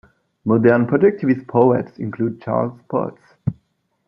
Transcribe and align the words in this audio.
Modern 0.45 0.87
projectivist 0.87 1.45
poets 1.47 1.99
include 1.99 2.41
Charles 2.41 2.73
Potts. 2.89 3.21